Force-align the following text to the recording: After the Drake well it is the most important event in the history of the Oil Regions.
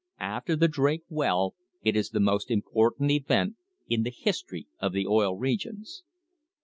After 0.19 0.55
the 0.55 0.67
Drake 0.67 1.03
well 1.09 1.53
it 1.83 1.95
is 1.95 2.09
the 2.09 2.19
most 2.19 2.49
important 2.49 3.11
event 3.11 3.57
in 3.87 4.01
the 4.01 4.09
history 4.09 4.65
of 4.79 4.93
the 4.93 5.05
Oil 5.05 5.37
Regions. 5.37 6.01